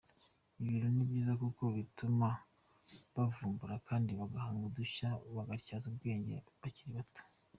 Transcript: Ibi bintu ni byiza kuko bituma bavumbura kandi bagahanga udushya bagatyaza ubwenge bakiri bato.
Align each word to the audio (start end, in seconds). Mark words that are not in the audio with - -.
Ibi 0.59 0.67
bintu 0.73 0.87
ni 0.93 1.05
byiza 1.09 1.33
kuko 1.43 1.63
bituma 1.77 2.27
bavumbura 3.15 3.75
kandi 3.87 4.11
bagahanga 4.19 4.63
udushya 4.69 5.09
bagatyaza 5.35 5.85
ubwenge 5.91 6.35
bakiri 6.61 6.91
bato. 6.99 7.23